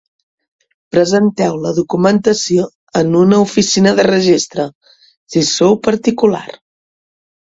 Presenteu 0.95 1.57
la 1.65 1.73
documentació 1.79 2.65
en 3.01 3.17
una 3.19 3.41
oficina 3.43 3.93
de 3.99 4.05
registre, 4.07 4.65
si 5.35 5.45
sou 5.51 5.77
particular. 5.89 6.43